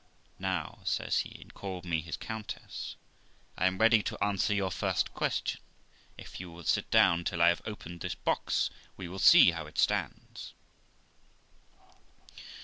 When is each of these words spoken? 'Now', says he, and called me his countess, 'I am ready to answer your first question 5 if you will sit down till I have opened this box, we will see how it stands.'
'Now', 0.39 0.79
says 0.83 1.19
he, 1.19 1.39
and 1.41 1.53
called 1.53 1.85
me 1.85 2.01
his 2.01 2.17
countess, 2.17 2.95
'I 3.55 3.67
am 3.67 3.77
ready 3.77 4.01
to 4.01 4.23
answer 4.23 4.51
your 4.51 4.71
first 4.71 5.13
question 5.13 5.59
5 6.17 6.25
if 6.25 6.39
you 6.39 6.49
will 6.51 6.63
sit 6.63 6.89
down 6.89 7.23
till 7.23 7.39
I 7.39 7.49
have 7.49 7.61
opened 7.65 7.99
this 8.01 8.15
box, 8.15 8.71
we 8.97 9.07
will 9.07 9.19
see 9.19 9.51
how 9.51 9.67
it 9.67 9.77
stands.' 9.77 10.55